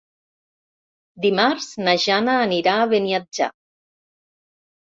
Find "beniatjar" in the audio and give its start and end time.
2.95-3.55